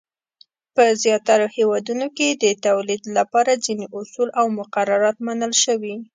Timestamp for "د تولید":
2.31-3.03